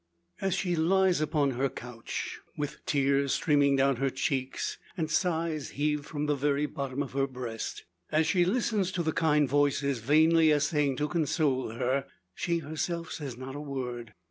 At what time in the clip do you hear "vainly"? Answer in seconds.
9.99-10.49